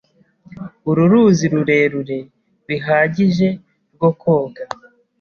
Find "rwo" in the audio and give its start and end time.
3.93-4.09